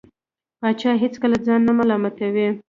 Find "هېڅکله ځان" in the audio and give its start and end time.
1.03-1.61